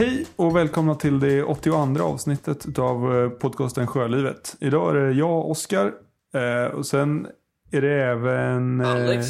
[0.00, 4.56] Hej och välkomna till det 82 avsnittet av podcasten Sjölivet.
[4.60, 5.92] Idag är det jag, Oskar,
[6.34, 7.26] eh, och sen
[7.70, 9.26] är det även eh, Alex.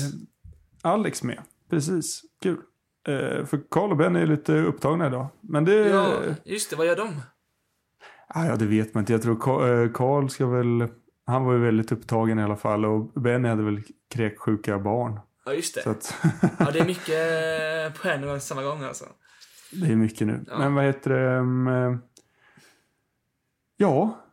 [0.83, 1.39] Alex med.
[1.71, 2.57] Precis, kul.
[3.09, 5.27] Eh, För Karl och Ben är lite upptagna idag.
[5.41, 5.75] Men det...
[5.89, 6.13] Ja,
[6.45, 6.77] just det.
[6.77, 7.21] Vad gör de?
[8.29, 9.13] Ah, ja, det vet man inte.
[9.13, 10.89] Jag tror Ka- eh, Karl ska väl...
[11.27, 13.83] Han var ju väldigt upptagen i alla fall och Benny hade väl
[14.15, 15.21] kräksjuka barn.
[15.45, 15.87] Ja, just det.
[15.91, 16.15] Att
[16.59, 19.05] Ja, det är mycket på en och samma gång alltså.
[19.71, 20.45] Det är mycket nu.
[20.49, 20.59] Ja.
[20.59, 21.31] Men vad heter det?
[21.31, 21.99] mm,
[23.77, 24.25] Ja,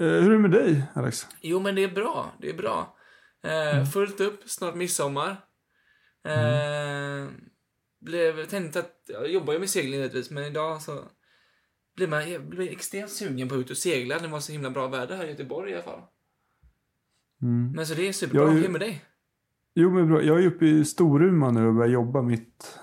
[0.00, 1.26] eh, hur är det med dig Alex?
[1.40, 2.32] Jo, men det är bra.
[2.40, 2.96] Det är bra.
[3.42, 5.30] Eh, fullt upp, snart midsommar.
[6.24, 7.28] Eh,
[8.00, 11.04] blev, tänkte att, jag jobbar ju med segling givetvis, men idag så
[11.96, 14.18] blev man jag blev extremt sugen på att ut och segla.
[14.18, 16.00] Det var så himla bra väder här i Göteborg i alla fall.
[17.42, 17.72] Mm.
[17.72, 18.46] Men så det är superbra.
[18.46, 19.04] Hur är det med dig?
[19.74, 20.22] Jo, men bra.
[20.22, 22.78] Jag är uppe i Storuman nu och börjar jobba mitt,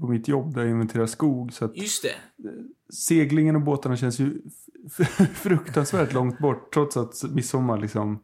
[0.00, 1.52] på mitt jobb där jag inventerar skog.
[1.52, 2.14] Så att Just det.
[2.94, 4.42] seglingen och båtarna känns ju
[5.34, 6.72] fruktansvärt långt bort.
[6.74, 8.22] Trots att midsommar liksom...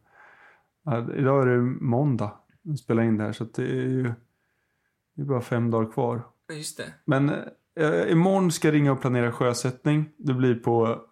[1.17, 2.33] Idag är det måndag.
[2.63, 4.13] Vi spelar in det här så det är ju...
[5.15, 6.27] Det är bara fem dagar kvar.
[6.53, 6.95] Just det.
[7.05, 7.29] Men
[7.77, 10.11] eh, imorgon ska jag ringa och planera sjösättning.
[10.17, 11.05] Det blir på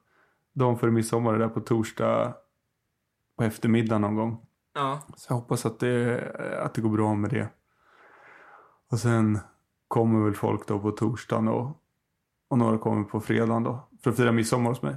[0.54, 2.34] dagen före midsommar där på torsdag
[3.36, 4.46] på eftermiddagen någon gång.
[4.74, 5.02] Ja.
[5.16, 6.22] Så jag hoppas att det,
[6.62, 7.48] att det går bra med det.
[8.90, 9.38] Och sen
[9.88, 11.82] kommer väl folk då på torsdagen och,
[12.48, 13.88] och några kommer på fredagen då.
[14.02, 14.96] För att fira midsommar hos mig.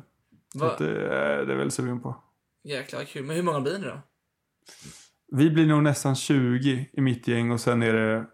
[0.54, 0.72] Så Va?
[0.72, 2.16] att det, är- det är väl sugen på.
[2.64, 3.26] Jäklar kul.
[3.26, 4.02] Men hur många blir ni då?
[5.32, 8.26] Vi blir nog nästan 20 i mitt gäng och sen är det,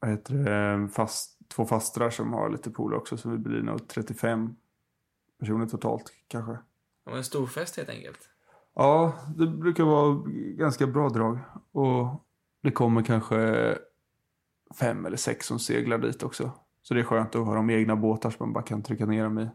[0.00, 3.16] vad heter det fast, två fastrar som har lite pool också.
[3.16, 4.56] Så vi blir nog 35
[5.40, 6.52] personer totalt kanske.
[7.04, 8.18] Det var en stor fest helt enkelt.
[8.74, 10.22] Ja, det brukar vara
[10.56, 11.38] ganska bra drag.
[11.72, 12.24] Och
[12.62, 13.38] det kommer kanske
[14.80, 16.50] fem eller sex som seglar dit också.
[16.82, 19.24] Så det är skönt att ha de egna båtar som man bara kan trycka ner
[19.24, 19.48] dem i.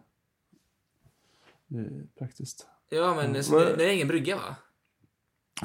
[1.68, 2.68] Det är praktiskt.
[2.90, 3.34] Ja, men Mm.
[3.52, 4.56] det, det är ingen brygga va?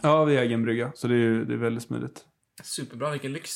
[0.02, 0.92] Ja, vi har egen brygga.
[0.94, 2.24] Så det är, det är väldigt smidigt.
[2.62, 3.50] Superbra, vilken lyx.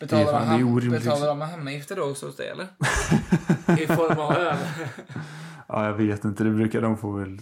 [0.00, 2.64] Det är Betalar de, det är ham- betalar de hamnavgifter då också hos dig eller?
[3.82, 4.56] I form av öl?
[5.72, 6.44] Ja, jag vet inte.
[6.44, 7.38] Det brukar de få väl...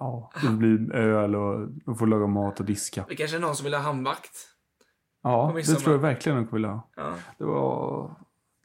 [0.00, 3.04] Ja, det blir öl och de får laga mat och diska.
[3.08, 4.30] Det kanske är någon som vill ha hamnvakt?
[5.24, 6.90] Ja, det tror jag verkligen de vill ha.
[6.96, 8.14] Ja, Det var...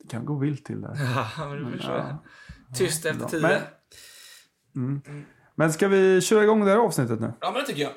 [0.03, 0.94] Det kan gå vilt till där.
[1.38, 2.18] ja men det förstår jag.
[2.75, 3.42] Tyst efter tio.
[3.42, 3.62] Men-
[4.75, 5.02] Mm.
[5.56, 7.34] Men ska vi köra igång det här avsnittet nu?
[7.42, 7.92] Ja, men det tycker jag.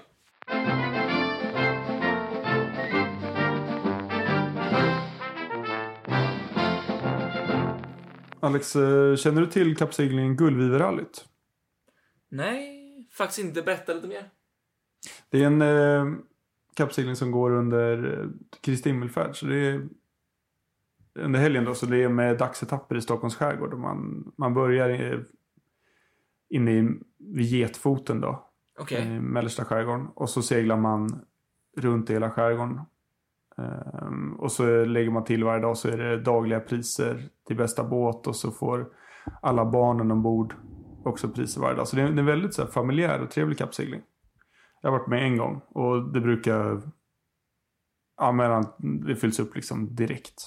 [8.40, 11.24] Alex, eh, känner du till kappseglingen Gullviverrallyt?
[12.30, 12.78] Nej,
[13.12, 13.62] faktiskt inte.
[13.62, 14.30] Berätta lite mer.
[15.30, 16.04] Det är en eh,
[16.76, 18.28] kappsegling som går under eh,
[18.60, 19.36] Kristi himmelfärd.
[19.36, 19.88] Så det är
[21.14, 23.72] under helgen då, så det är med dagsetapper i Stockholms skärgård.
[23.72, 25.24] Och man, man börjar i,
[26.48, 26.88] inne i,
[27.18, 29.06] vid Getfoten då, Okej.
[29.06, 30.06] i mellersta skärgården.
[30.14, 31.24] Och så seglar man
[31.76, 32.80] runt i hela skärgården.
[33.58, 37.84] Ehm, och så lägger man till varje dag så är det dagliga priser till bästa
[37.84, 38.88] båt och så får
[39.42, 40.54] alla barnen ombord
[41.04, 41.88] också priser varje dag.
[41.88, 44.02] Så det är, det är en väldigt så här, familjär och trevlig kappsegling.
[44.82, 46.82] Jag har varit med en gång och det brukar...
[48.16, 48.64] Ja, men
[49.06, 50.40] det fylls upp liksom direkt.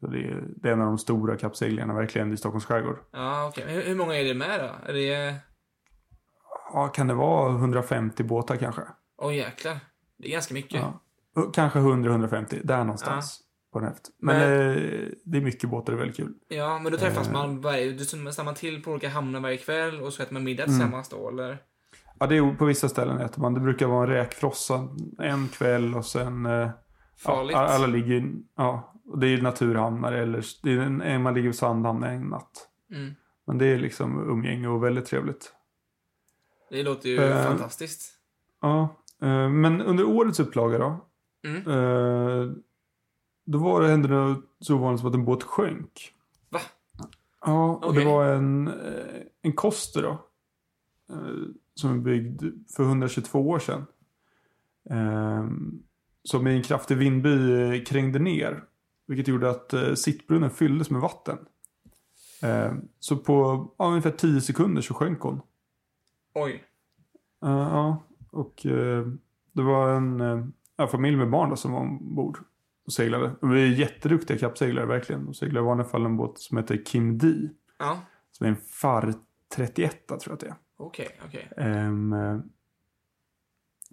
[0.00, 2.96] Så det, är, det är en av de stora kappseglingarna verkligen i Stockholms skärgård.
[3.12, 3.64] Ja, okej.
[3.66, 4.88] Men hur, hur många är det med då?
[4.90, 5.34] Är det...
[6.72, 8.82] Ja, kan det vara 150 båtar kanske?
[9.18, 9.76] Åh jäklar.
[10.18, 10.80] Det är ganska mycket.
[11.34, 11.50] Ja.
[11.54, 13.40] Kanske 100-150, där någonstans.
[13.72, 14.10] På den häft.
[14.18, 16.34] Men, Men- eh, det är mycket båtar, det är väldigt kul.
[16.48, 17.32] Ja, men då träffas Eh.
[17.32, 17.92] man varje...
[17.92, 20.74] Du stannar till på olika hamnar varje kväll och så äter man middag Mm.
[20.78, 21.58] tillsammans då, eller?
[22.22, 23.54] Ja, det är på vissa ställen äter man.
[23.54, 24.88] Det brukar vara en räkfrossa
[25.18, 26.46] en kväll och sen...
[26.46, 26.70] Eh,
[27.16, 27.52] Farligt.
[27.56, 28.32] Ja, alla ligger...
[28.56, 30.44] Ja, det är naturhamnar eller...
[30.62, 32.68] Det är en, man ligger i sandhamn en natt.
[32.90, 33.14] Mm.
[33.46, 35.52] Men det är liksom umgänge och väldigt trevligt.
[36.70, 37.46] Det låter ju Eh.
[37.46, 38.12] fantastiskt.
[38.60, 41.06] Ja, eh, men under årets upplaga då.
[41.46, 41.56] Mm.
[41.56, 42.52] Eh,
[43.46, 46.14] då var det, hände det så ovanligt som att en båt sjönk.
[46.50, 46.60] Va?
[47.46, 48.04] Ja, och Okej.
[48.04, 50.18] det var en, eh, en Koster då.
[51.74, 52.44] Som är byggd
[52.76, 53.86] för 122 år sedan.
[54.90, 55.50] Eh,
[56.24, 58.64] Som i en kraftig vindby eh, krängde ner.
[59.06, 61.38] Vilket gjorde att eh, sittbrunnen fylldes med vatten.
[62.98, 65.40] Så på ja, ungefär 10 sekunder så sjönk hon.
[66.34, 66.64] Oj.
[67.40, 68.60] Ja, och
[69.52, 70.20] det var en
[70.76, 72.38] ja, familj med barn då, som var ombord
[72.86, 73.32] och seglade.
[73.40, 75.24] De är jätteduktiga kappseglare verkligen.
[75.24, 77.28] De seglar i vanliga fall en båt som heter Kim D.
[77.78, 79.14] Ja, Som är en FAR
[79.54, 80.54] 31 tror jag att det är.
[80.86, 81.48] Okej, okej.
[81.56, 82.38] Ehm, eh,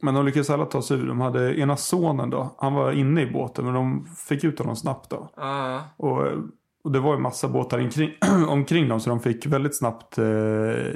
[0.01, 1.07] men de lyckades alla ta sig ur.
[1.07, 2.55] De hade ena sonen då.
[2.57, 5.33] Han var inne i båten men de fick ut honom snabbt då.
[5.35, 6.27] Ja, Och
[6.83, 8.11] och det var ju massa båtar omkring,
[8.47, 10.25] omkring dem så de fick väldigt snabbt eh,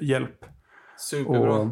[0.02, 0.46] hjälp.
[0.98, 1.54] Superbra.
[1.60, 1.68] Och,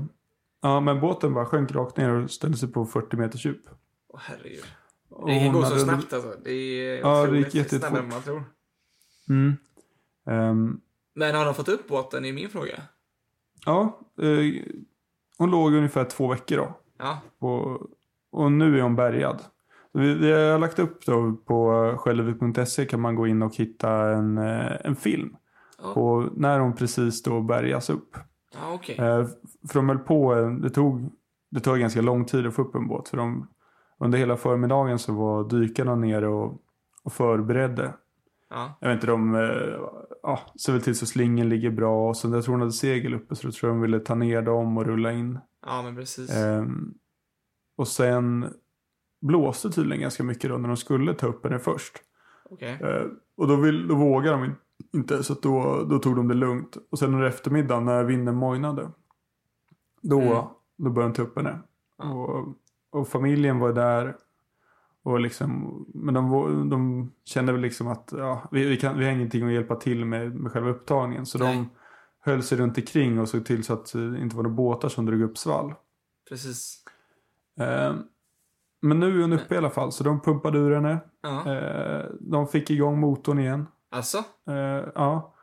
[0.62, 3.62] ja, men båten bara sjönk rakt ner och ställde sig på 40 meters djup.
[4.10, 4.64] Åh herregud.
[5.10, 6.36] Och Det går så snabbt alltså.
[6.44, 7.80] Det är Ja, det otroligt gick jättefort.
[7.90, 8.44] snabbare än man tror.
[9.30, 9.54] Mm.
[10.30, 10.82] Ehm,
[11.16, 12.82] Men har de fått upp båten är min fråga.
[13.66, 14.64] Ja, eh,
[15.38, 16.78] hon låg ungefär två veckor då.
[17.00, 17.82] Ja, Och,
[18.32, 19.42] och nu är hon bärgad.
[19.94, 24.38] Vi, vi har lagt upp då på självik.se kan man gå in och hitta en,
[24.38, 25.36] eh, en film.
[25.84, 25.94] Ja.
[25.94, 28.18] På när hon precis då bärgas upp.
[28.54, 28.96] ja okej.
[28.96, 29.26] Eh,
[29.68, 31.10] för de höll på, eh, det tog,
[31.52, 33.10] det tog ganska lång tid att få upp en båt.
[33.10, 33.48] För de,
[34.00, 36.62] under hela förmiddagen så var dykarna nere och,
[37.04, 37.94] och förberedde.
[38.54, 39.80] Ja, Jag vet inte, de eh,
[40.24, 42.10] ja, ser väl till så slingen ligger bra.
[42.10, 44.16] Och så jag tror hon hade segel uppe så då tror jag de ville ta
[44.16, 45.40] ner dem och rulla in.
[45.66, 46.36] ja men precis.
[46.38, 46.94] Ehm,
[47.76, 48.54] och sen
[49.22, 51.94] blåste tydligen ganska mycket då när de skulle ta upp henne först.
[52.50, 52.78] Okej.
[52.82, 53.06] Eh,
[53.38, 54.56] och då, vill, då vågade de in-
[54.94, 56.78] inte så då, då tog de det lugnt.
[56.92, 58.90] Och sen under eftermiddagen när vinden mojnade.
[60.02, 60.44] Då, Mm.
[60.78, 61.60] då började de ta upp henne.
[61.98, 62.12] Ja.
[62.14, 62.56] Och,
[63.00, 64.16] och familjen var där.
[65.04, 69.12] Och liksom, men de, de kände väl liksom att ja, vi, vi, kan, vi har
[69.12, 71.26] ingenting att hjälpa till med, med själva upptagningen.
[71.26, 71.56] Så Nej.
[71.56, 71.70] de
[72.20, 75.06] höll sig runt omkring och såg till så att det inte var några båtar som
[75.06, 75.74] drog upp svall.
[76.30, 76.84] Precis.
[77.60, 77.94] Eh,
[78.82, 81.00] men nu är hon uppe i alla fall, så de pumpade ur henne.
[81.22, 81.54] Ja.
[81.54, 83.68] Eh, de fick igång motorn igen.
[83.90, 84.18] Alltså?
[84.48, 85.34] Eh, ja.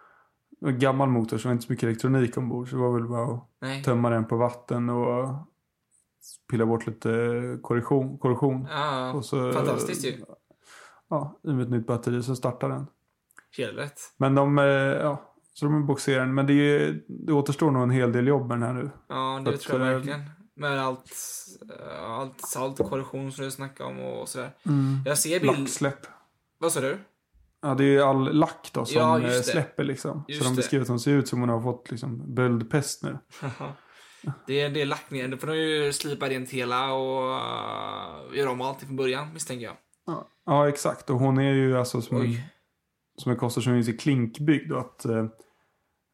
[0.50, 2.68] Det var En gammal motor, så det var inte så mycket elektronik ombord.
[2.68, 3.82] Så det var väl bara att Nej.
[3.82, 5.34] tömma den på vatten och
[6.50, 7.08] pilla bort lite
[7.62, 8.18] korrosion.
[8.18, 8.66] korrosion.
[8.70, 10.14] Ja, Och så, fantastiskt ju.
[11.10, 12.86] Ja, i med ett nytt batteri så startar den.
[13.56, 14.00] Helt rätt.
[14.16, 16.34] Men de, eh, ja, så de boxerar den.
[16.34, 18.90] Men det, är, det återstår nog en hel del jobb med den här nu.
[19.08, 20.20] Ja, det Att, tror jag eh, verkligen.
[20.54, 21.12] Med allt,
[21.78, 24.50] eh, allt salt och korrosion som du snackade om och sådär.
[25.04, 25.58] Jag ser bild...
[25.58, 26.06] Lacksläpp.
[26.58, 26.98] Vad sa du?
[27.62, 30.24] Ja, det är ju all lack då som Ja, släpper liksom.
[30.28, 33.18] Just så de beskriver att de ser ut som hon har fått liksom böldpest nu.
[34.46, 35.30] det, är, det är lackningen.
[35.30, 39.64] Då får de ju slipa rent hela och uh, göra om allt från början, misstänker
[39.64, 39.76] jag.
[40.06, 41.10] Ja, ja exakt.
[41.10, 42.34] Och hon är ju alltså som, en,
[43.16, 44.72] som en koster som är så klinkbyggd.
[44.72, 45.26] Och att, eh,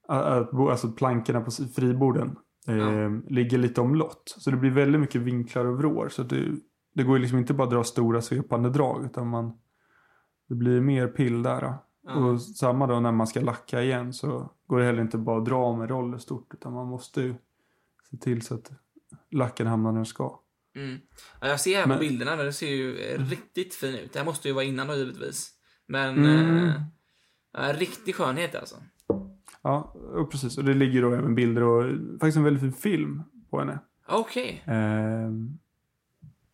[0.08, 2.36] att, alltså plankorna på friborden
[2.68, 3.08] eh, Ja.
[3.28, 4.34] ligger lite omlott.
[4.38, 6.08] Så det blir väldigt mycket vinklar och vrår.
[6.08, 6.48] Så det,
[6.94, 9.04] det går ju liksom inte bara att dra stora svepande drag.
[9.04, 9.58] Utan man,
[10.48, 11.60] det blir mer pill där.
[11.60, 11.74] Då.
[12.06, 12.14] Ja.
[12.14, 15.44] Och samma då när man ska lacka igen så går det heller inte bara att
[15.44, 16.54] dra med roller stort.
[16.54, 17.34] Utan man måste ju
[18.16, 18.70] se till så att
[19.30, 20.40] lacken hamnar där den ska.
[20.76, 20.98] Mm.
[21.40, 24.12] Ja, jag ser här på Men- bilderna, det ser ju eh, riktigt fin ut.
[24.12, 25.50] Det här måste ju vara innan då givetvis.
[25.86, 26.68] Men Mm.
[26.68, 26.74] eh,
[27.52, 28.76] ja, riktig skönhet alltså.
[29.62, 30.58] Ja, och precis.
[30.58, 31.84] Och det ligger då även bilder och
[32.20, 33.78] faktiskt en väldigt fin film på henne.
[34.08, 34.62] Okej.
[34.66, 35.30] Eh,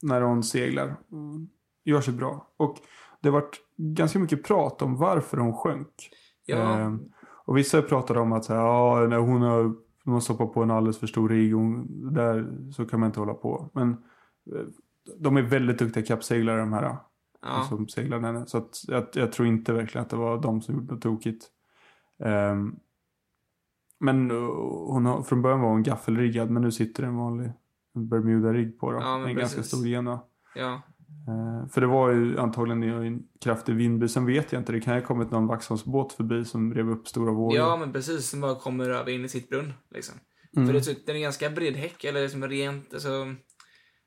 [0.02, 0.96] när hon seglar.
[1.12, 1.48] Mm,
[1.84, 2.52] Gör sig bra.
[2.56, 2.76] Och
[3.20, 6.10] det har varit ganska mycket prat om varför hon sjönk.
[6.46, 6.80] Ja.
[6.80, 6.96] Eh,
[7.44, 9.74] och vissa pratade om att så här, ja, när hon har
[10.04, 11.54] hon har stoppat på en alldeles för stor rigg.
[11.54, 13.70] Hon, där så kan man inte hålla på.
[13.72, 13.90] Men
[14.54, 14.66] eh,
[15.18, 16.96] de är väldigt duktiga kappseglare de här.
[17.42, 17.66] ja.
[17.68, 18.46] Som seglar henne.
[18.46, 21.46] Så att jag, jag tror inte verkligen att det var de som gjorde något tokigt.
[22.24, 22.76] Ehm,
[24.00, 24.50] men uh,
[24.86, 27.52] hon har, från början var hon gaffelriggad men nu sitter det en vanlig
[27.94, 28.98] Bermuda-rigg på då.
[28.98, 29.72] Ja, en ganska precis.
[29.72, 30.20] stor gena.
[30.54, 30.82] ja.
[31.28, 34.08] Ehm, för det var ju antagligen i en kraftig vindby.
[34.08, 37.08] Sen vet jag inte, det kan ju ha kommit någon Vaxholmsbåt förbi som rev upp
[37.08, 37.56] stora vågor.
[37.56, 38.30] Ja, men precis.
[38.30, 39.72] Som bara kommer över in i sitt brunn.
[39.90, 40.14] Liksom.
[40.56, 40.66] Mm.
[40.66, 43.08] För det ser ut, den är ganska bred häck, eller som rent, alltså,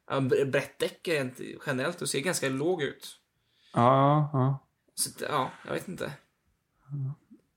[0.09, 3.07] ja, bre- brett däck rent generellt och ser ganska låg ut.
[3.73, 4.59] ja, ja.
[4.95, 6.11] Så ja, jag vet inte.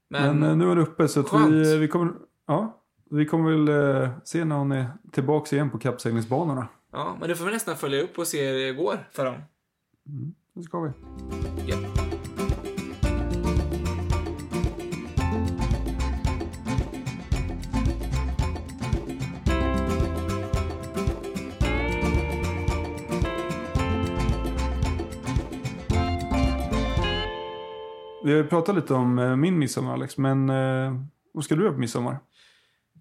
[0.08, 2.12] Men, Men, eh, nu är det uppe så att vi, vi kommer...
[2.46, 6.68] Ja, vi kommer väl eh, se när hon är tillbaka igen på kappseglingsbanorna.
[6.96, 9.34] Ja, men det får vi nästan följa upp och se hur det går för dem.
[10.08, 10.90] Mm, det ska vi.
[11.66, 11.76] Ja.
[28.24, 31.00] Vi har ju pratat lite om eh, min midsommar Alex, men eh,
[31.32, 32.18] vad ska du göra på midsommar?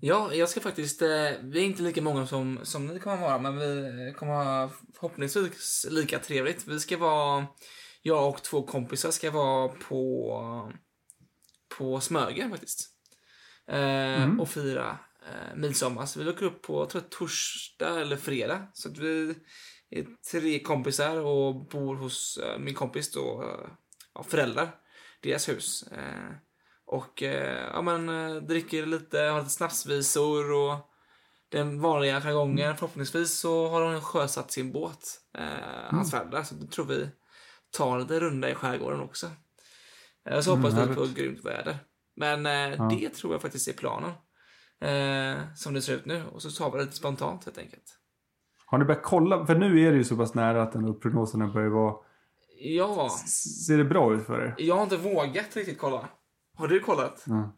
[0.02, 1.02] Ja, jag ska faktiskt...
[1.02, 3.58] Eh, vi är inte lika många som, som ni kommer vara, men
[4.06, 6.68] vi kommer ha förhoppningsvis lika trevligt.
[6.68, 7.48] Vi ska vara...
[8.02, 10.74] Jag och två kompisar ska vara på,
[11.78, 12.90] på Smögen faktiskt.
[13.68, 16.06] Eh, Och fira eh, midsommar.
[16.06, 18.68] Så vi åker upp på jag tror, torsdag eller fredag.
[18.74, 19.36] Så att vi
[19.90, 23.70] är tre kompisar och bor hos eh, min kompis då, eh,
[24.14, 24.76] ja, föräldrar.
[25.22, 25.84] Deras hus.
[25.84, 26.32] Eh,
[26.88, 30.76] och eh, ja, men, eh, dricker lite, har lite snapsvisor och
[31.50, 32.76] den vanliga jargongen.
[32.78, 35.44] Förhoppningsvis så har hon sjösatt sin båt, eh,
[35.90, 36.44] hans föräldrar.
[36.44, 37.10] Så då tror vi
[37.78, 39.28] tar lite runda i skärgården också.
[40.30, 41.78] Eh, Så hoppas Mm, vi på grymt väder.
[42.16, 42.88] Men eh, Ja.
[42.92, 44.12] det tror jag faktiskt är planen.
[44.82, 46.24] Eh, som det ser ut nu.
[46.26, 47.84] Och så tar vi det lite spontant helt enkelt.
[48.66, 49.46] Har ni börjat kolla?
[49.46, 51.96] För nu är det ju så pass nära att den prognoserna börjar vara...
[52.60, 53.10] Ja,
[53.68, 54.56] Ser det bra ut för er?
[54.58, 56.10] jag har inte vågat riktigt kolla.
[56.56, 57.24] Har du kollat?
[57.28, 57.52] Ja.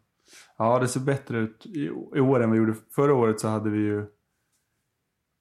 [0.56, 2.74] Ja, det ser bättre ut i, år än vad det gjorde.
[2.90, 4.06] Förra året så hade vi ju...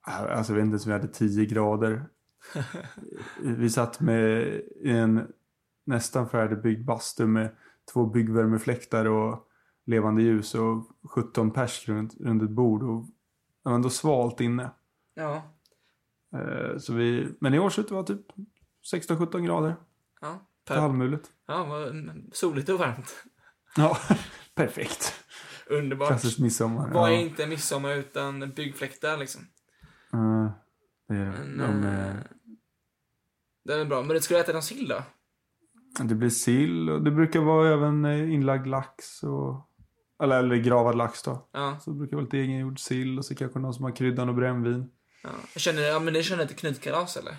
[0.06, 2.06] Alltså jag vet inte ens vi hade 10 grader.
[3.42, 5.28] vi satt med en
[5.86, 7.50] nästan färdigbyggd bastu med
[7.94, 9.48] två byggvärmefläktar och
[9.86, 12.84] levande ljus och 17 pers runt, runt ett bord.
[12.84, 13.06] Och
[13.64, 14.72] det var ändå svalt inne.
[15.14, 15.42] Ja.
[16.34, 18.26] Eh, Så vi, men i år så det var typ
[18.94, 19.76] 16-17 grader.
[20.22, 21.32] Ja, På per, halvmulet.
[21.48, 21.88] ja
[22.32, 23.26] soligt och varmt.
[23.78, 23.98] Ja,
[24.56, 25.14] perfekt.
[25.70, 26.08] Underbart.
[26.08, 26.90] Klassisk midsommar.
[26.94, 27.20] Vad är ja.
[27.20, 29.42] inte midsommar utan byggfläktar liksom?
[30.14, 30.52] Eh,
[31.08, 31.44] det är det.
[31.46, 32.16] Men, De, eh,
[33.66, 34.02] det är bra.
[34.02, 35.04] Men du äta någon sill då?
[36.04, 39.64] det blir sill och det brukar vara även eh, inlagd lax och...
[40.24, 41.48] Eller, eller gravad lax då.
[41.52, 44.30] Ja, Så det brukar vara lite egengjord sill och så kanske någon som har kryddan
[44.30, 44.90] och brännvin.
[45.24, 45.30] ja.
[45.54, 47.36] Jag känner, ja men ni känner ett knytkalas eller?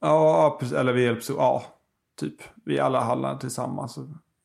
[0.00, 0.76] Ja, precis.
[0.76, 1.64] Eller vi hjälps Ja,
[2.16, 2.34] typ.
[2.64, 3.98] Vi alla handlar tillsammans.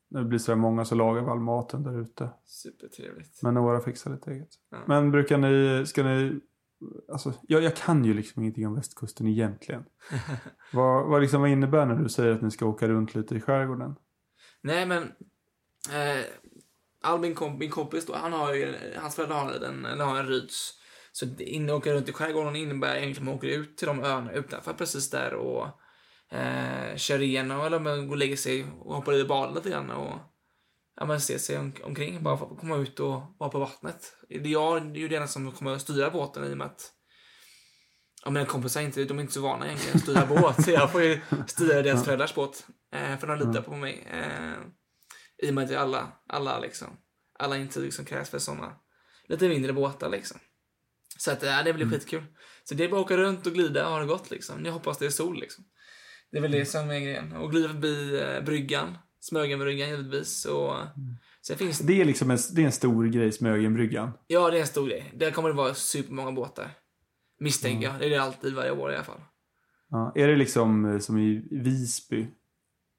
[0.09, 2.29] När det blir så här många så lagar vi all maten där ute.
[2.45, 3.43] Supertrevligt.
[3.43, 4.49] Men några fixar lite eget.
[4.71, 4.77] Ja.
[4.87, 6.39] Men brukar ni, ska ni,
[7.11, 9.85] alltså jag, jag kan ju liksom ingenting om västkusten egentligen.
[10.73, 13.41] vad, vad, liksom, vad innebär när du säger att ni ska åka runt lite i
[13.41, 13.95] skärgården?
[14.61, 15.03] Nej men,
[15.93, 16.25] eh,
[17.03, 20.19] all min, komp min kompis då, han har ju, hans föräldrar har en, eller har
[20.19, 20.73] en Ryds.
[21.11, 24.31] Så in, åka runt i skärgården innebär egentligen att man åker ut till de öarna
[24.31, 25.67] utanför precis där och
[26.31, 29.91] eh, kör igenom eller man går och lägger sig och hoppar i badar lite grann
[29.91, 30.19] och
[30.95, 32.23] ja, men se sig om, omkring.
[32.23, 34.15] Bara för att komma ut och vara på vattnet.
[34.29, 36.67] Det är jag det är ju den som kommer att styra båten i och med
[36.67, 36.93] att
[38.23, 40.63] Ja, mina kompisar inte, de är inte så vana egentligen att styra båt.
[40.63, 42.67] Så jag får ju styra deras föräldrars båt.
[42.93, 44.07] Eh, för de litar på mig.
[44.11, 44.57] Eh,
[45.47, 46.87] I och med att är alla, alla liksom,
[47.39, 48.75] alla intyg som krävs för sådana
[49.27, 50.39] lite mindre båtar liksom.
[51.17, 52.23] Så att ja, det blir skitkul.
[52.63, 54.65] Så det är bara att åka runt och glida och ha det gott liksom.
[54.65, 55.63] Jag hoppas det är sol liksom.
[56.31, 57.33] Det är väl det som är grejen.
[57.35, 58.97] Och glida förbi eh, bryggan.
[59.19, 60.45] Smögenbryggan givetvis.
[60.45, 60.73] Och,
[61.41, 64.11] Sen finns Det är liksom en, det är en stor grej, Smögenbryggan.
[64.27, 65.13] Ja, det är en stor grej.
[65.15, 66.71] Där kommer det vara supermånga båtar.
[67.39, 67.99] Misstänker jag.
[67.99, 69.21] Det är det alltid varje år i alla fall.
[69.89, 72.27] Ja, är det liksom eh, som i Visby?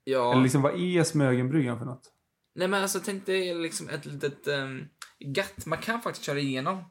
[0.04, 0.32] Ja.
[0.32, 2.12] Eller liksom, vad är Smögenbryggan för något?
[2.54, 5.66] Nej men alltså tänk dig liksom ett litet um, gatt.
[5.66, 6.85] Man kan faktiskt köra igenom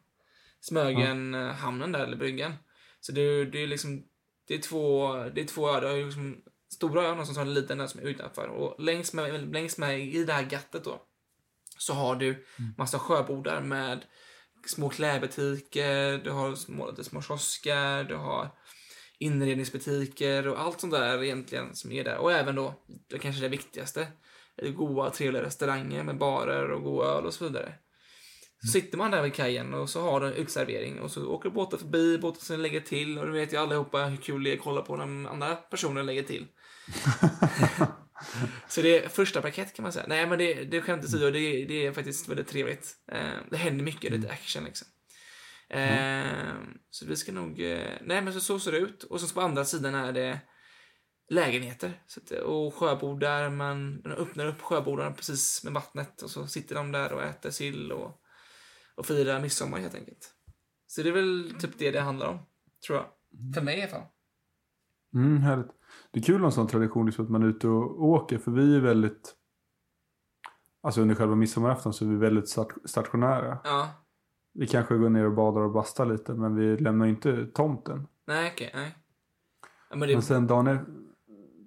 [0.60, 2.54] Smögen, eh, hamnen där, eller bryggan.
[3.00, 4.04] Så det, är- det är liksom,
[4.48, 5.82] det är två, det är två öar.
[5.82, 6.42] Det är liksom
[6.74, 8.48] stora öar och så har en liten ö som är utanför.
[8.48, 11.02] Och längs med, längs med i det här gattet då
[11.78, 12.46] så har du
[12.78, 14.06] massa sjöbodar med
[14.66, 18.50] små klädbutiker, du har små, lite små kiosker, du har
[19.20, 22.18] inredningsbutiker och allt sånt där egentligen som är där.
[22.18, 22.74] Och även då,
[23.08, 24.08] det kanske det viktigaste,
[24.76, 27.74] goda trevliga restauranger med barer och god öl och så vidare.
[28.62, 31.80] Så sitter man där vid kajen och så har du utservering och så åker båten
[31.80, 34.64] förbi, båten som lägger till och du vet ju allihopa hur kul det är att
[34.64, 36.48] kolla på när andra personer lägger till.
[38.68, 40.06] så det är första paket kan man säga.
[40.08, 42.96] Nej men det, det är skämt åsido, det, det är faktiskt väldigt trevligt.
[43.12, 44.88] Eh, det händer mycket, lite action liksom.
[45.70, 46.54] Eh,
[46.90, 49.04] så vi ska nog, eh, nej men så, så ser det ut.
[49.04, 50.40] Och så på andra sidan är det
[51.30, 52.02] lägenheter.
[52.08, 56.92] Så att, och sjöbodar, man öppnar upp sjöbodarna precis med vattnet och så sitter de
[56.92, 58.22] där och äter sill och,
[58.98, 60.34] och firar midsommar helt enkelt.
[60.88, 62.40] Så det är väl typ det det handlar om,
[62.88, 63.06] tror jag.
[63.56, 64.04] För mig i alla fall.
[65.14, 65.68] Mm, härligt.
[66.12, 68.38] Det är kul en sån tradition liksom att man är ute och åker.
[68.38, 69.34] För vi är väldigt...
[70.82, 73.58] Alltså under själva midsommarafton så är vi väldigt stat- stationära.
[73.64, 73.90] Ja,
[74.54, 78.08] Vi kanske går ner och badar och bastar lite men vi lämnar inte tomten.
[78.28, 78.96] nej okej, nej.
[79.90, 80.86] Ja, men det, Men sen dagen, e-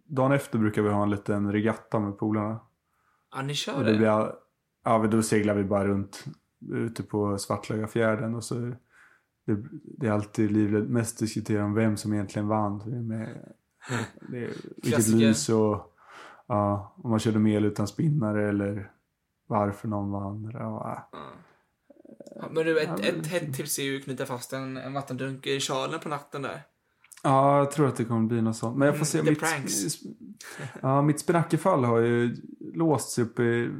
[0.04, 2.60] dagen efter brukar vi ha en liten regatta med polarna.
[3.34, 3.96] ja, ni kör Och det det?
[3.98, 4.32] blir,
[4.84, 6.24] ja, då seglar vi bara runt
[6.72, 8.54] ute på Svartlögafjärden och så
[9.46, 9.56] det,
[9.98, 12.78] det är alltid livligt mest diskuterat om vem som egentligen vann.
[12.78, 13.54] Det är med,
[14.30, 14.50] det är,
[14.82, 15.94] vilket lys och
[16.46, 18.90] ja, om man körde eller utan spinnare eller
[19.46, 20.50] varför någon vann.
[20.54, 20.58] Ja,
[21.12, 21.32] Ja.
[22.36, 25.46] Ja, men du, ett, ett hett tips är ju att knyta fast en, en vattendunk
[25.46, 26.62] i Tjalen på natten där.
[27.22, 28.76] ja, jag tror att det kommer bli något sånt.
[28.78, 29.18] Men jag får Mm, se.
[29.22, 29.98] the Mitt, pranks.
[30.82, 32.36] ja, mitt spinackefall har ju
[32.74, 33.70] låst sig upp i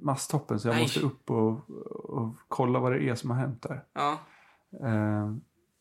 [0.00, 0.82] masttoppen så jag Nej.
[0.82, 1.68] måste upp och,
[2.08, 3.84] och kolla vad det är som har hänt där.
[3.92, 4.18] Ja,
[4.82, 5.32] Eh,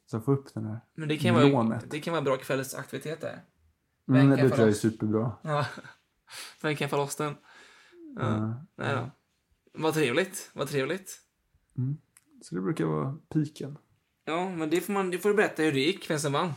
[0.06, 0.80] så får upp den här.
[0.96, 3.44] men det kan vara, det kan vara bra kvällsaktivitet där.
[4.10, 5.32] Mm, Vänka det tror jag är superbra.
[5.42, 5.66] Ja.
[6.62, 7.34] Men kan få loss den.
[8.20, 8.28] Ja.
[8.36, 9.10] Eh, Nej då.
[9.82, 11.18] Vad trevligt, vad trevligt.
[11.78, 11.98] mm.
[12.42, 13.78] Så det brukar vara piken.
[14.26, 16.52] Ja, men det får, man, det får du berätta hur det gick, vem som vann.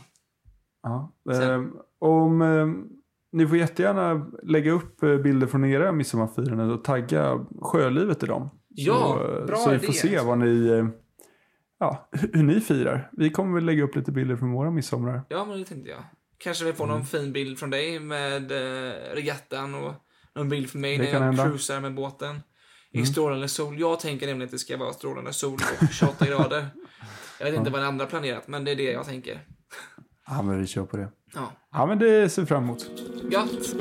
[0.83, 1.11] Ja.
[1.25, 2.89] Sen- Ehm, om, ehm,
[3.31, 8.49] ni får jättegärna lägga upp eh, bilder från era midsommarfiranden och tagga sjölivet i dem.
[8.75, 9.85] Ja, så, bra Så vi idé.
[9.85, 10.83] får se vad ni,
[11.79, 13.09] ja, hur ni firar.
[13.11, 15.21] Vi kommer väl lägga upp lite bilder från våra midsommar.
[15.29, 16.03] Ja, men det tänkte jag.
[16.37, 19.93] Kanske vi får någon fin bild från dig med eh, regattan och
[20.35, 21.43] någon bild från mig Det när jag hända.
[21.43, 22.39] cruisar med båten.
[22.93, 23.79] I strålande sol.
[23.79, 26.65] Jag tänker nämligen att det ska vara strålande sol och 28 grader.
[27.39, 29.41] Jag vet inte vad den andra planerat, men det är det jag tänker.
[30.27, 31.11] Ja, men vi kör på det.
[31.33, 32.85] Ja, Ja, men det ser vi fram emot.
[33.31, 33.75] gött.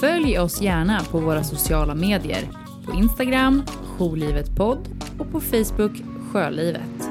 [0.00, 2.48] Följ oss gärna på våra sociala medier.
[2.86, 3.62] På Instagram,
[3.98, 4.88] jourlivetpodd
[5.18, 7.08] och på Facebook, Sjölivet.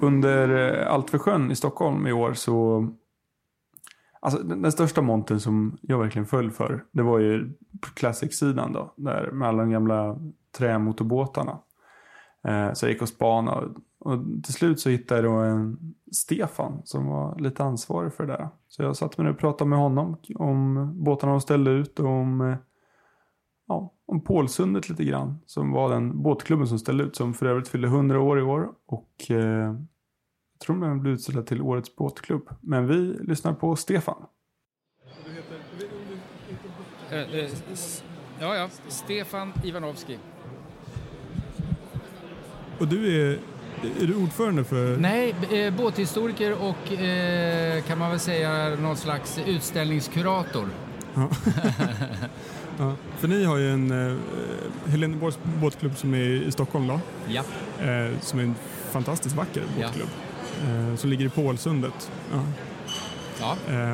[0.00, 2.88] Under eh, Allt för sjön i Stockholm i år så...
[4.20, 7.52] Alltså den, största monten som jag verkligen föll för, det var ju
[7.94, 8.94] Classic-sidan då.
[8.96, 10.18] Där med alla de gamla
[10.58, 11.58] trämotorbåtarna.
[12.48, 13.68] Eh, så jag gick och spanade.
[13.98, 18.32] Och, till slut så hittade jag då en Stefan som var lite ansvarig för det
[18.32, 18.48] där.
[18.68, 22.08] Så jag satte mig ner och pratade med honom om båtarna de ställde ut och
[22.08, 22.56] om,
[23.66, 25.38] ja, om Pålsundet lite grann.
[25.46, 28.72] Som var den båtklubben som ställde ut, som för övrigt fyllde 100 år i år.
[28.86, 29.74] Och eh,
[30.52, 32.48] jag tror den blev utsedd till årets båtklubb.
[32.60, 34.26] Men vi lyssnar på Stefan.
[37.10, 37.48] Eh,
[38.40, 38.68] Ja, ja.
[38.88, 40.18] Stefan Ivanovski.
[42.80, 43.38] Och du är,
[44.02, 44.96] är du ordförande för...
[44.96, 50.68] Nej, eh, båthistoriker och eh, kan man väl säga någon slags utställningskurator.
[51.14, 51.28] Ja,
[53.18, 54.16] för ni har ju en eh,
[54.90, 57.00] Heleneborgs båtklubb som är i Stockholm då.
[57.28, 57.42] Ja.
[57.86, 58.54] Eh, som är en
[58.90, 59.86] fantastiskt vacker Ja.
[59.86, 60.08] båtklubb.
[60.68, 62.10] Eh, som ligger i Pålsundet.
[62.32, 62.42] Ja.
[63.40, 63.92] Ja, eh,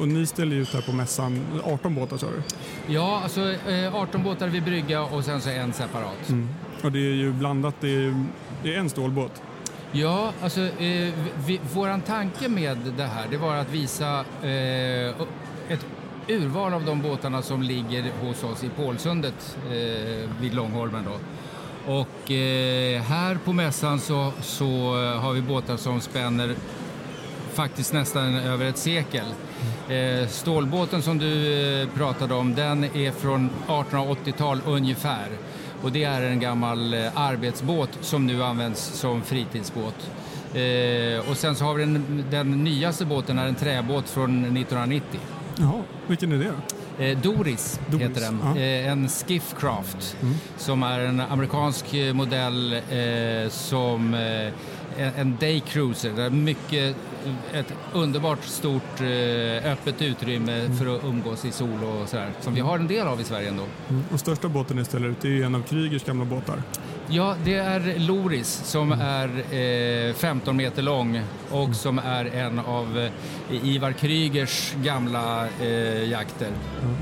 [0.00, 2.42] och ni ställer ut här på mässan 18 båtar sa du?
[2.94, 6.32] ja alltså eh, 18 båtar vid brygga och sen så en separat.
[6.82, 8.24] Och det är ju blandat, det är,
[8.62, 9.42] det är en stålbåt.
[9.92, 11.14] Ja, alltså eh,
[11.46, 15.08] vi, våran tanke med det här det var att visa eh,
[15.68, 15.86] ett
[16.28, 21.18] urval av de båtarna som ligger hos oss i Pålsundet eh, vid Långholmen då.
[21.92, 24.66] Och eh, här på mässan så, så
[25.02, 26.54] eh, har vi båtar som spänner
[27.52, 29.26] faktiskt nästan över ett sekel.
[29.88, 35.28] Eh, stålbåten som du eh, pratade om, den är från 1880-tal ungefär.
[35.82, 40.10] Och det är en gammal eh, arbetsbåt som nu används som fritidsbåt.
[40.54, 45.20] Eh, och sen så har vi den, den nyaste båten, är en träbåt från 1990.
[45.58, 46.52] Jaha, vilken är det?
[46.98, 48.40] Eh, Doris, Doris, heter den.
[48.44, 48.60] ja.
[48.60, 50.16] Eh, en Skiffcraft
[50.56, 54.52] som är en amerikansk eh, modell eh, som en,
[55.16, 56.12] en daycruiser.
[56.16, 56.96] Det är mycket,
[57.52, 62.30] ett underbart stort eh, öppet utrymme för att umgås i sol och sådär.
[62.40, 63.64] Som vi har en del av i Sverige ändå.
[63.88, 64.04] Mm.
[64.12, 66.62] Och största båten ni ställer ut det är ju en av Krygers gamla båtar.
[67.08, 69.54] Ja, det är Loris som är
[70.08, 72.98] eh, 15 meter lång och som är en av
[73.50, 76.50] eh, Ivar Krygers gamla eh, jakter.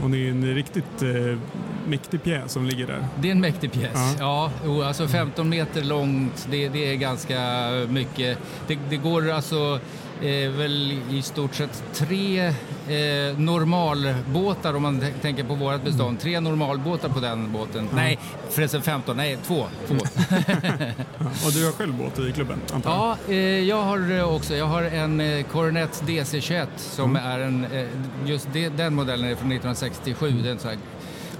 [0.03, 1.39] Och ni är en riktigt eh,
[1.87, 3.07] mäktig pjäs som ligger där.
[3.21, 4.17] Det är en mäktig pjäs.
[4.19, 4.51] Ja.
[4.65, 7.41] Ja, alltså 15 meter långt, det, det är ganska
[7.89, 8.39] mycket.
[8.67, 9.81] Det, det går alltså
[10.23, 12.47] eh, väl i stort sett tre
[12.89, 16.21] eh, normalbåtar om man tänker på vårt bestånd.
[16.21, 17.89] Tre normalbåtar på den båten.
[17.95, 18.19] Nej,
[18.51, 19.67] förresten 15, nej två.
[19.89, 19.95] två.
[21.47, 22.99] Och du har själv båt i klubben antar jag?
[23.29, 27.27] Ja, eh, jag har eh, också jag har en eh, Coronet DC21 som Mm.
[27.33, 27.87] är en, eh,
[28.27, 30.31] just det, den modellen är från 1967.
[30.43, 30.79] Det är en sån här,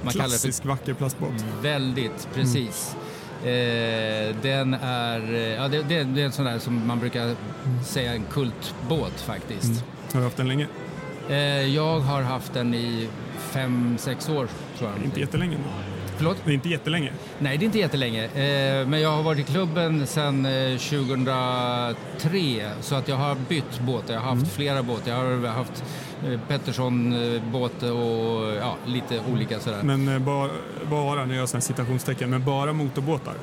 [0.03, 1.45] man kallar det för Klassisk vacker plastbåt.
[1.63, 2.97] Väldigt, precis.
[3.43, 7.35] Eh, den är, eh, ja, det, det, det är en sån där som man brukar
[7.85, 9.85] säga en kultbåt faktiskt.
[10.13, 10.67] Har du haft den länge?
[11.29, 11.37] Eh,
[11.75, 15.05] jag har haft den i fem, sex år tror jag.
[15.05, 15.57] Inte jättelänge.
[16.17, 16.37] Förlåt?
[16.45, 17.13] Det är inte jättelänge.
[17.39, 18.25] Nej, det är inte jättelänge.
[18.25, 23.81] Eh, men jag har varit i klubben sedan eh, 2003 så att jag har bytt
[23.81, 24.15] båtar.
[24.15, 25.11] Jag har haft flera båtar.
[25.11, 25.85] Jag har haft
[26.33, 29.83] eh, Pettersson-båt och ja, lite olika sådär.
[29.83, 30.51] Men eh, bara,
[30.91, 33.35] bara, nu gör jag citationstecken, men bara motorbåtar.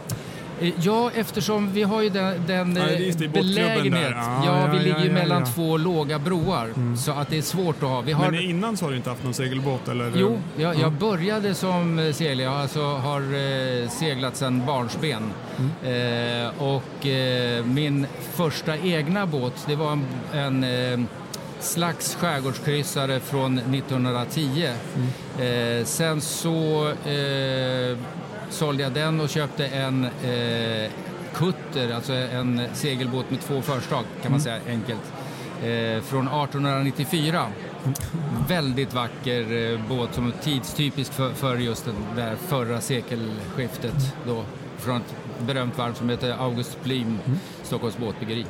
[0.61, 3.93] Eh, Ja, eftersom vi har ju den, den Ja, eh, det, belägenhet.
[3.93, 4.11] där.
[4.45, 7.75] Ja, vi ja, ligger ju ja, mellan två låga broar så att det är svårt
[7.83, 8.01] att ha.
[8.01, 8.31] Vi har...
[8.31, 10.11] Men innan så har du inte haft någon segelbåt eller?
[10.15, 12.45] Jo, jag, jag började som eh, seglare.
[12.45, 15.23] Jag alltså har eh, seglat sedan barnsben.
[15.83, 16.45] Mm.
[16.45, 20.99] Eh, och eh, min första egna båt, det var en, en eh,
[21.61, 24.69] slags skärgårdskryssare från 1910.
[24.95, 25.79] Mm.
[25.79, 27.97] Eh, sen så eh,
[28.49, 30.91] sålde jag den och köpte en eh,
[31.33, 35.13] kutter, alltså en segelbåt med två förstag kan man säga enkelt,
[35.63, 37.45] eh, från 1894.
[38.47, 44.43] Väldigt vacker eh, båt som är tidstypisk för, för just det där förra sekelskiftet då.
[44.77, 45.15] från ett
[45.47, 47.39] berömt varv som heter August Plym, Mm.
[47.63, 48.45] Stockholms båtbyggeri.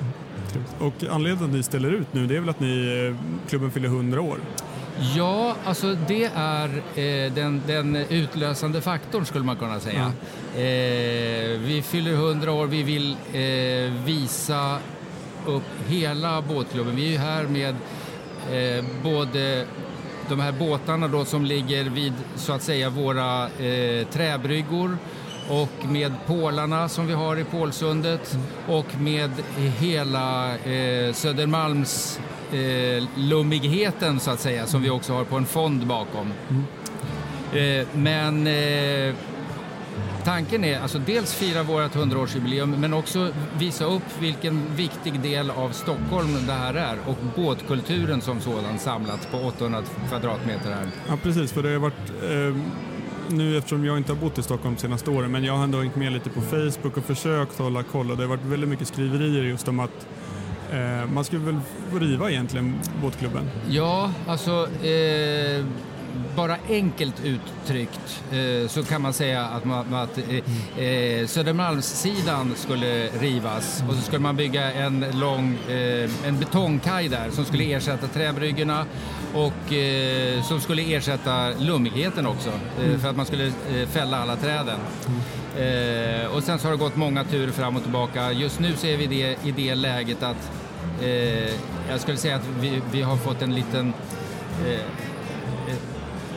[0.79, 3.87] Och anledningen att ni ställer ut nu det är väl att ni, eh, klubben fyller
[3.87, 4.37] 100 år?
[5.15, 10.11] Ja, alltså det är eh, den, den utlösande faktorn skulle man kunna säga.
[10.55, 14.77] Eh, vi fyller 100 år, vi vill eh, visa
[15.45, 16.95] upp hela båtklubben.
[16.95, 17.75] Vi är här med
[18.51, 19.65] eh, både
[20.29, 24.97] de här båtarna då som ligger vid så att säga våra eh, träbryggor
[25.49, 29.31] och med pålarna som vi har i Pålsundet och med
[29.79, 32.19] hela eh, Södermalms
[32.51, 36.33] eh, lummigheten så att säga som vi också har på en fond bakom.
[37.53, 39.15] Eh, men eh,
[40.23, 45.69] tanken är alltså dels fira vårt 100-årsjubileum men också visa upp vilken viktig del av
[45.69, 50.87] Stockholm det här är och båtkulturen som sådan samlat på 800 kvadratmeter här.
[51.07, 52.55] Ja precis, för det har varit eh,
[53.31, 55.77] nu eftersom jag inte har bott i Stockholm de senaste åren men jag har ändå
[55.77, 58.87] hängt med lite på Facebook och försökt hålla koll och det har varit väldigt mycket
[58.87, 60.07] skriverier just om att
[60.71, 61.59] eh, man skulle väl
[61.91, 63.49] riva egentligen båtklubben.
[63.69, 65.65] Ja, alltså eh,
[66.35, 73.07] bara enkelt uttryckt eh, så kan man säga att, man, att eh, eh, Södermalmssidan skulle
[73.07, 75.57] rivas och så skulle man bygga en lång
[76.25, 78.85] en betongkaj där som skulle ersätta träbryggorna
[79.33, 79.73] och
[80.43, 82.49] som skulle ersätta lummigheten också
[82.83, 83.51] eh, för att man skulle
[83.87, 84.79] fälla alla träden.
[86.35, 88.31] Och sen så har det gått många turer fram och tillbaka.
[88.31, 90.51] Just nu så är vi det, i det läget att
[91.89, 93.93] jag skulle säga att vi, vi har fått en liten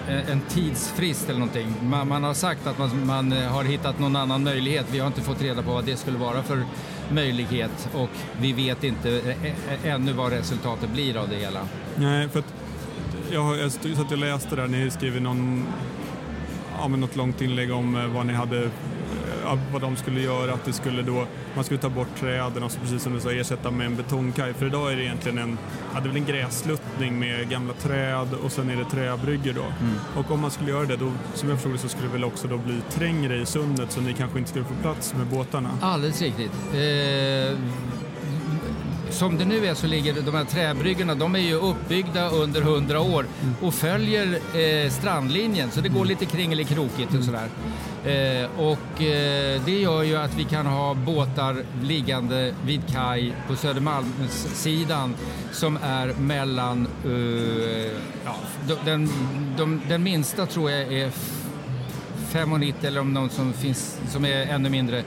[0.09, 1.75] Eh, en tidsfrist eller någonting.
[1.83, 4.87] Man, man har sagt att man, man eh, har hittat någon annan möjlighet.
[4.91, 6.65] Vi har inte fått reda på vad det skulle vara för
[7.11, 11.61] möjlighet och vi vet inte eh, ännu vad resultatet blir av det hela.
[11.97, 12.55] Nej, för att
[13.31, 15.65] jag, jag satt och läste där, ni skrev någon,
[16.79, 18.71] ja, men något långt inlägg om vad ni hade,
[19.73, 22.81] vad de skulle göra, att det skulle då, man skulle ta bort träden och så,
[22.81, 24.55] precis som du sa ersätta med en betongkaj.
[24.55, 25.59] För idag är det egentligen en,
[25.95, 29.65] ja, det är väl en grässluttning med gamla träd och sen är det träbryggor då.
[30.21, 32.25] Och om man skulle göra det, då, som jag förstod det, så skulle det väl
[32.25, 35.71] också då bli trängre i sundet så ni kanske inte skulle få plats med båtarna.
[35.81, 36.53] Alldeles riktigt.
[36.73, 37.59] Eh,
[39.15, 43.01] som det nu är så ligger de här träbryggorna, de är ju uppbyggda under hundra
[43.01, 43.27] år
[43.63, 47.49] och följer eh, strandlinjen så det går lite kringelikrokigt och sådär.
[48.05, 53.57] Eh, och eh, det gör ju att vi kan ha båtar liggande vid kaj på
[53.57, 55.15] Södermalmssidan
[55.53, 57.93] som är mellan, eh,
[58.25, 58.37] ja,
[58.69, 59.09] de, den,
[59.57, 61.11] de, den minsta tror jag är
[62.35, 65.03] 5,90 eller om någon som finns som är ännu mindre.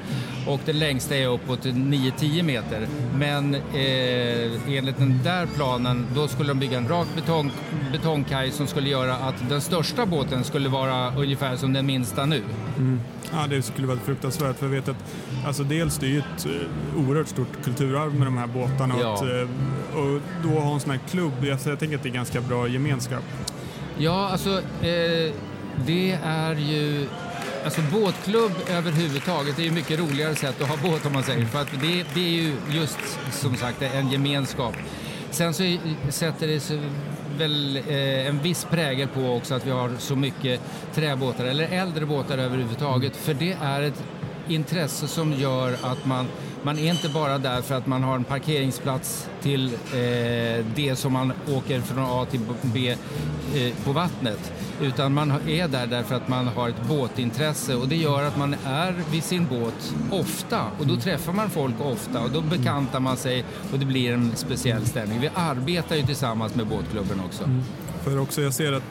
[0.48, 2.88] Och den längsta är uppåt 9-10 meter.
[3.16, 7.52] Men eh, enligt den där planen då skulle de bygga en rak betong,
[7.92, 12.42] betongkaj som skulle göra att den största båten skulle vara ungefär som den minsta nu.
[13.32, 14.58] Ja, det skulle vara fruktansvärt.
[14.58, 15.04] För jag vet att
[15.46, 18.96] alltså dels det är ju ett eh, oerhört stort kulturarv med de här båtarna.
[18.96, 19.14] Och, Ja.
[19.14, 22.14] att, eh, och då ha en sån här klubb, jag, jag tänker att det är
[22.14, 23.24] ganska bra gemenskap.
[23.98, 24.50] Ja, alltså
[24.82, 25.34] eh,
[25.86, 27.08] det är ju...
[27.66, 31.46] Alltså båtklubb överhuvudtaget, är ju mycket roligare sätt att ha båt om man säger.
[31.46, 32.98] För att det, det är ju just
[33.32, 34.74] som sagt en gemenskap.
[35.32, 35.80] Sen så är-
[36.12, 36.80] sätter det sig
[37.38, 40.62] väl eh, en viss prägel på också att vi har så mycket
[40.96, 43.16] träbåtar eller äldre båtar överhuvudtaget.
[43.16, 44.04] För det är ett
[44.48, 46.28] intresse som gör att man,
[46.64, 51.14] man är inte bara där för att man har en parkeringsplats till eh, det som
[51.14, 52.96] man åker från A till B
[53.56, 54.54] eh, på vattnet.
[54.82, 58.56] Utan man är där därför att man har ett båtintresse och det gör att man
[58.66, 63.18] är vid sin båt ofta och då träffar man folk ofta och då bekantar man
[63.18, 65.20] sig och det blir en speciell stämning.
[65.20, 67.44] Vi arbetar ju tillsammans med båtklubben också.
[68.04, 68.84] För också jag ser att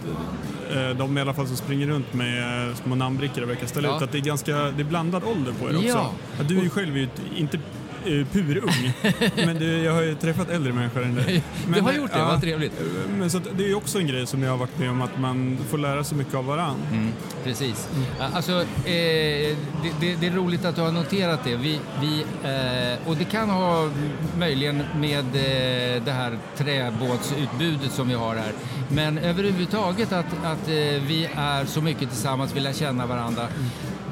[0.74, 3.88] eh, de i alla fall som springer runt med eh, små namnbrickor och verkar ställa
[3.88, 3.96] Ja.
[3.96, 5.88] ut att det är ganska det är blandad ålder på er också.
[5.88, 6.44] Ja.
[6.48, 7.58] du är ju själv inte
[8.06, 8.92] eh, purung,
[9.36, 11.42] men du, jag har ju träffat äldre människor än dig.
[11.74, 12.72] Du har eh, gjort det, ja, vad trevligt.
[13.18, 15.18] Men så det är ju också en grej som jag har varit med om att
[15.18, 16.76] man får lära sig mycket av varann.
[16.92, 17.12] Mm,
[17.44, 17.88] precis.
[18.34, 19.56] Alltså, eh, det,
[20.00, 21.56] det, det är roligt att du har noterat det.
[21.56, 23.90] Vi, vi, eh, och det kan ha
[24.38, 28.52] möjligen med eh, det här träbåtsutbudet som vi har här.
[28.88, 30.74] Men överhuvudtaget att, att eh,
[31.06, 33.46] vi är så mycket tillsammans, vi lär känna varandra.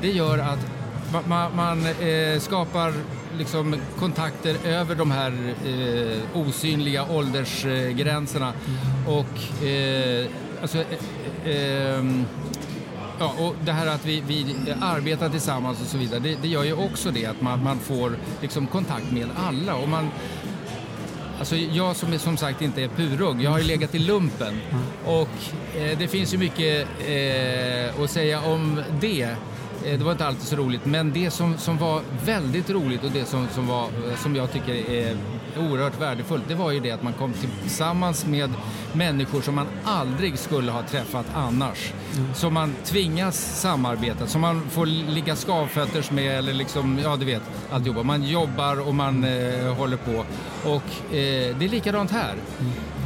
[0.00, 0.59] Det gör att
[1.12, 2.92] ma- ma- man eh, skapar
[3.38, 8.52] liksom kontakter över de här eh, osynliga åldersgränserna.
[9.06, 10.26] Och eh,
[10.62, 12.24] alltså, eh, ehm,
[13.18, 16.64] Ja, och det här att vi, vi arbetar tillsammans och så vidare, det, det gör
[16.64, 19.74] ju också det att man, man får liksom kontakt med alla.
[19.74, 20.10] Och man,
[21.38, 24.60] alltså jag som är, som sagt inte är purung, jag har ju legat i lumpen.
[25.04, 25.28] Och
[25.76, 29.36] eh, det finns ju mycket eh, att säga om det.
[29.84, 33.10] Eh, Det var inte alltid så roligt, men det som, som var väldigt roligt och
[33.10, 33.88] det som, som, var,
[34.22, 35.16] som jag tycker är
[35.58, 38.50] oerhört värdefullt, det var ju det att man kom tillsammans med
[38.92, 41.92] människor som man aldrig skulle ha träffat annars.
[42.34, 47.42] Som man tvingas samarbeta, som man får ligga skavfötters med eller liksom, ja du vet,
[47.72, 48.02] alltihopa.
[48.02, 50.24] Man jobbar och man eh, håller på.
[50.70, 52.34] Och eh, det är likadant här.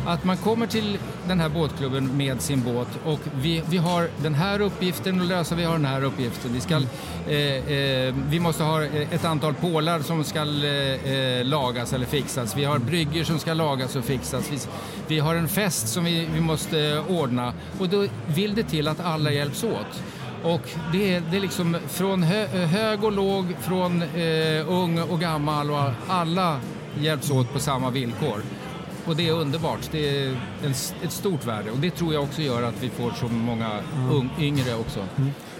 [0.06, 4.34] Att man kommer till den här båtklubben med sin båt och vi, vi har den
[4.34, 6.52] här uppgiften att lösa, vi har den här uppgiften.
[6.52, 11.92] Vi, ska, eh, eh, vi måste ha ett antal pålar som ska eh, eh, lagas
[11.92, 12.56] eller fixas.
[12.56, 14.52] Vi har brygger som ska lagas och fixas.
[14.52, 14.58] Vi,
[15.06, 19.00] vi har en fest som vi, vi måste ordna och då vill det till att
[19.00, 20.02] alla hjälps åt.
[20.42, 25.20] Och det är, det är liksom från hö, hög och låg, från eh, ung och
[25.20, 26.60] gammal och alla
[27.00, 28.42] hjälps åt på samma villkor.
[29.08, 29.88] Och det är underbart.
[29.92, 30.28] Det är
[30.64, 30.70] en,
[31.02, 34.30] ett stort värde och det tror jag också gör att vi får så många ung,
[34.38, 35.04] yngre också.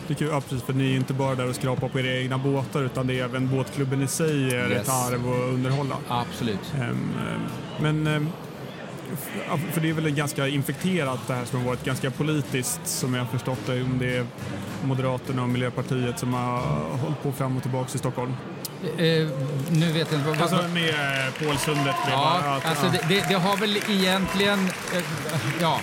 [0.06, 2.16] Det är kul, ja, precis, för ni är inte bara där och skrapar på era
[2.20, 4.82] egna båtar utan det är även båtklubben i sig är Yes.
[4.82, 5.96] ett arv att underhålla.
[6.08, 6.74] Absolut.
[6.74, 7.40] Ehm, ehm,
[7.80, 8.28] men ehm,
[9.72, 13.20] för det är väl ganska infekterat det här som har varit ganska politiskt som jag
[13.24, 13.82] har förstått det.
[13.82, 14.26] Om det är
[14.84, 16.60] Moderaterna och Miljöpartiet som har
[17.02, 18.32] hållit på fram och tillbaka i Stockholm.
[18.84, 19.28] Eh,
[19.70, 20.40] nu vet jag inte vad...
[20.42, 21.94] Alltså vad med eh, Pålsundet.
[22.10, 22.92] ja, bara att- alltså ja.
[22.92, 24.58] det, det, det har väl egentligen...
[24.94, 25.02] Eh,
[25.60, 25.80] ja.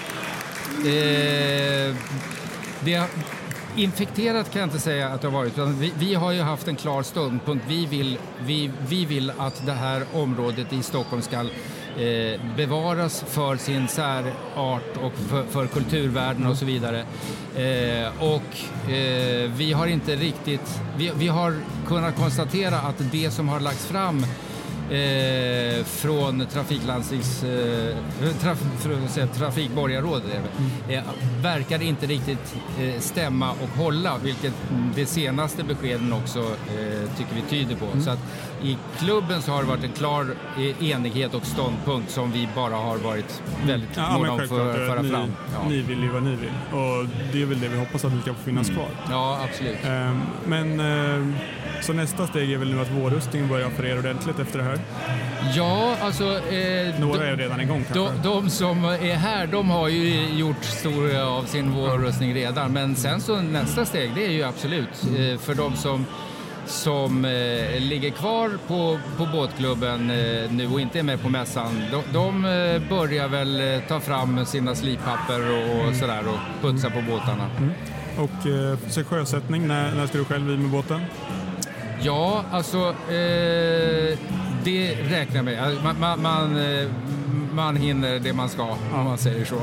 [0.79, 1.95] Eh,
[2.79, 3.03] det,
[3.75, 5.57] infekterat kan jag inte säga att det har varit.
[5.57, 7.65] Vi, vi har ju haft en klar ståndpunkt.
[7.67, 11.45] Vi vill, vi, vi vill att det här området i Stockholm ska
[11.97, 16.99] eh, bevaras för sin särart och för, för kulturvärden och så vidare.
[17.55, 20.81] Eh, och eh, vi har inte riktigt...
[20.97, 21.55] Vi, vi har
[21.87, 24.25] kunnat konstatera att det som har lagts fram
[24.91, 27.43] eh, från trafiklandstings...
[27.43, 27.95] Eh,
[28.41, 28.57] traf,
[29.09, 31.03] säga, trafikborgarrådet väl, eh,
[31.41, 34.53] verkar inte riktigt eh, stämma och hålla, vilket
[34.95, 38.01] de senaste beskeden också eh, tycker vi tyder på.
[38.01, 38.19] Så att
[38.63, 42.75] i klubben så har det varit en klar eh, enighet och ståndpunkt som vi bara
[42.75, 45.31] har varit väldigt Ja, måna om att föra ni, fram.
[45.53, 45.69] Ja.
[45.69, 46.51] ni vill ju vad ni vill.
[46.71, 48.87] Och det är väl det vi hoppas att det ska få finnas kvar.
[49.09, 49.77] ja, absolut.
[49.85, 51.35] Ehm, Men ehm,
[51.81, 54.74] så nästa steg är väl nu att vårrustningen börjar för er ordentligt efter det här.
[55.55, 56.23] Ja, alltså...
[56.23, 58.13] Eh, Några de- är redan igång kanske.
[58.23, 62.73] De, de som är här, de har ju gjort stor av sin vårrustning redan.
[62.73, 66.05] Men sen så nästa steg, det är ju absolut eh, för de som
[66.67, 71.81] som eh, ligger kvar på, på båtklubben eh, nu och inte är med på mässan,
[71.91, 76.89] de, de eh, börjar väl eh, ta fram sina slipapper och, och sådär och putsa
[76.89, 77.49] på båtarna.
[78.17, 81.01] Och eh, så sjösättning, när, när ska du själv i med båten?
[82.01, 82.95] Ja, alltså
[84.65, 85.63] det räknar jag med.
[85.63, 86.87] Alltså, Man, man, man, eh,
[87.53, 89.55] man hinner det man ska, om man säger så.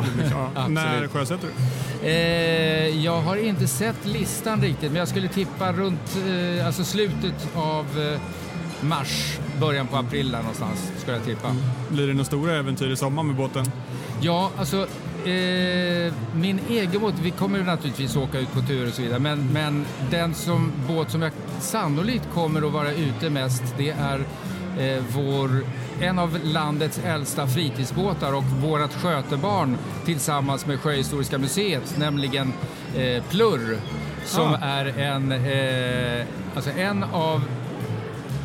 [0.55, 0.69] Ja.
[0.69, 2.09] när sjösätter du?
[2.09, 7.49] Eh, jag har inte sett listan riktigt, men jag skulle tippa runt eh, alltså slutet
[7.55, 8.21] av eh,
[8.81, 11.57] mars, början på april där någonstans, skulle jag tippa.
[11.89, 13.65] Blir det några stora äventyr i sommar med båten?
[14.21, 14.87] Ja, alltså
[16.35, 19.85] min egen båt, vi kommer naturligtvis åka ut på tur och så vidare, men, men
[20.11, 24.25] den som, båt som jag sannolikt kommer att vara ute mest, det är
[24.79, 25.51] eh, vår,
[26.01, 32.53] en av landets äldsta fritidsbåtar och vårt skötebarn tillsammans med Sjöhistoriska museet, nämligen
[32.97, 33.77] eh, Plurr,
[34.25, 34.59] som Ah.
[34.67, 37.43] är en, eh, alltså en av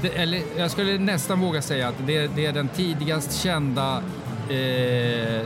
[0.02, 4.02] det, eller jag skulle nästan våga säga att det, det är den tidigast kända
[4.50, 5.46] eh,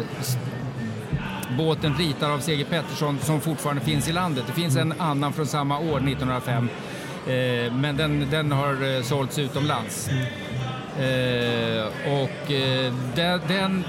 [1.57, 2.65] båten ritad av C.G.
[2.69, 4.43] Pettersson som fortfarande finns i landet.
[4.47, 6.69] Det finns en annan från samma år, 1905,
[7.27, 10.09] eh, men den, den har eh, sålts utomlands.
[10.99, 13.83] Eh, och eh, den, den,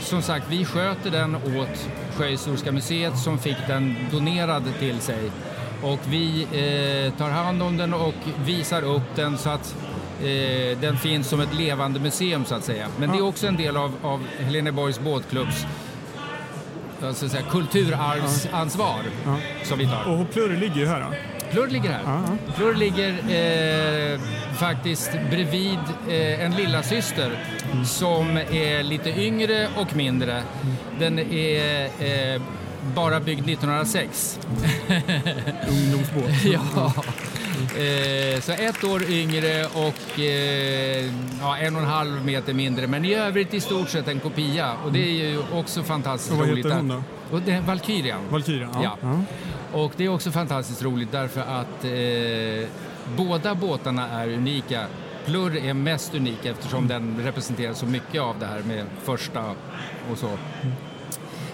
[0.00, 5.30] som sagt, vi sköter den åt Sjöhistoriska museet som fick den donerad till sig.
[5.82, 9.74] Och vi eh, tar hand om den och visar upp den så att
[10.20, 12.88] eh, den finns som ett levande museum så att säga.
[12.98, 15.66] Men det är också en del av, av Heleneborgs båtklubbs
[16.98, 19.00] ska säga, kulturarvsansvar
[19.62, 20.20] som vi tar.
[20.20, 21.06] Och Plurr ligger ju här då.
[21.50, 22.22] Plurr ligger här.
[22.56, 24.20] Plurr ligger eh,
[24.56, 27.44] faktiskt bredvid eh, en lilla syster
[27.84, 30.42] som är lite yngre och mindre.
[30.98, 32.42] Den är eh,
[32.94, 34.38] bara byggd 1906.
[35.68, 36.30] Ungdomsbåt.
[36.44, 36.92] ja.
[37.78, 41.04] Eh, så ett år yngre och eh,
[41.40, 42.86] ja, en och en halv meter mindre.
[42.86, 44.72] Men i övrigt i stort sett en kopia.
[44.84, 46.66] Och det är ju också fantastiskt Och vad roligt.
[46.66, 47.02] heter hon då?
[47.30, 48.20] Och det är Valkyrian.
[48.30, 48.70] Valkyrian?
[48.82, 48.96] Ja.
[49.02, 49.20] ja.
[49.72, 52.68] Och det är också fantastiskt roligt därför att eh,
[53.16, 54.86] båda båtarna är unika.
[55.24, 59.54] Plurr är mest unik eftersom den representerar så mycket av det här med första
[60.10, 60.30] och så.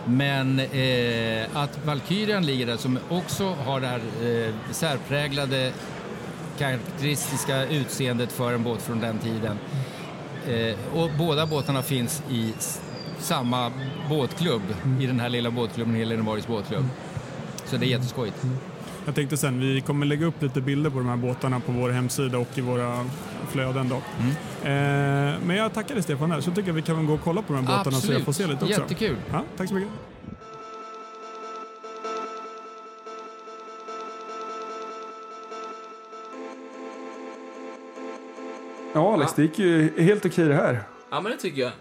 [0.05, 5.73] Men eh, att Valkyrian ligger där som också har det här eh, särpräglade
[6.59, 9.59] karaktäristiska utseendet för en båt från den tiden.
[10.49, 12.53] Eh, och båda båtarna finns i
[13.19, 13.73] samma
[14.09, 14.63] båtklubb,
[15.01, 16.85] i den här lilla båtklubben, Heleneborgs båtklubb.
[17.65, 18.37] Så det är jätteskojigt.
[19.05, 21.91] Jag tänkte sen, vi kommer lägga upp lite bilder på de här båtarna på vår
[21.91, 23.05] hemsida och i våra
[23.49, 23.89] flöden.
[23.89, 24.03] Då.
[24.21, 24.31] Mm.
[24.63, 27.43] Eh, men jag tackar dig Stefan här, så tycker jag vi kan gå och kolla
[27.43, 28.81] på de här båtarna så jag får se lite också.
[28.81, 29.17] Jättekul.
[29.33, 29.91] Ja, tack så mycket.
[38.95, 40.83] Ja, Alex, det gick ju helt okej det här.
[41.11, 41.73] Ja, men det tycker jag.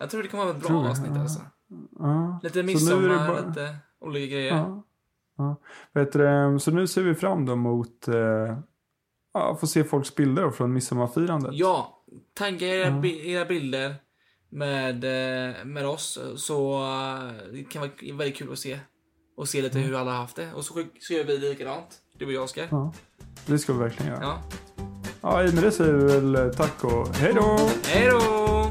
[0.00, 1.20] Jag tror det kommer vara ett bra avsnitt Ja.
[1.20, 1.40] alltså.
[1.98, 2.40] Ja.
[2.42, 4.54] Lite midsommar, bara- lite olika grejer.
[4.56, 4.82] Ja.
[5.38, 5.60] Ja.
[5.92, 8.58] Vet du, så nu ser vi fram då mot eh,
[9.34, 11.50] ja, få se folks bilder från midsommarfirandet.
[11.54, 13.00] Ja, tagga era, Ja.
[13.00, 13.94] bi- era bilder
[14.50, 18.78] med, eh, med oss så eh, det kan vara väldigt kul att se.
[19.36, 20.52] Och se lite hur alla har haft det.
[20.52, 21.86] Och så, så gör vi likadant,
[22.18, 22.68] du och jag Oskar.
[22.70, 22.92] Ja,
[23.46, 24.22] det ska vi verkligen göra.
[24.22, 24.38] Ja.
[25.20, 27.58] Ja, i med det säger vi väl eh, tack och hej då!
[27.86, 28.70] Hej då!